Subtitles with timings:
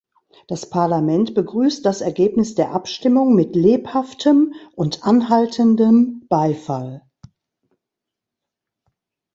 [0.47, 7.03] Das Parlament begrüßt das Ergebnis der Abstimmung mit lebhaftem und anhaltendem Beifall.